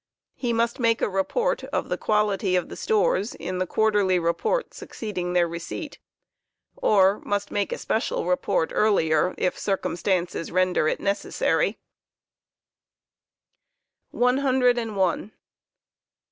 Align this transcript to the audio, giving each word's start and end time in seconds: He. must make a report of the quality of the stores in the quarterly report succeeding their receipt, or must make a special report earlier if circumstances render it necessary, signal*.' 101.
He. 0.33 0.51
must 0.51 0.79
make 0.79 0.99
a 1.03 1.07
report 1.07 1.63
of 1.65 1.87
the 1.87 1.95
quality 1.95 2.55
of 2.55 2.69
the 2.69 2.75
stores 2.75 3.35
in 3.35 3.59
the 3.59 3.67
quarterly 3.67 4.17
report 4.17 4.73
succeeding 4.73 5.33
their 5.33 5.47
receipt, 5.47 5.99
or 6.75 7.19
must 7.19 7.51
make 7.51 7.71
a 7.71 7.77
special 7.77 8.25
report 8.25 8.71
earlier 8.73 9.35
if 9.37 9.59
circumstances 9.59 10.51
render 10.51 10.87
it 10.87 10.99
necessary, 10.99 11.77
signal*.' 14.11 14.21
101. 14.39 15.33